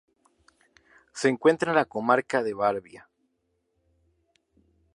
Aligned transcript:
Se 1.13 1.29
encuentra 1.29 1.69
en 1.71 1.75
la 1.75 1.85
comarca 1.85 2.41
de 2.41 2.55
Babia. 2.55 3.07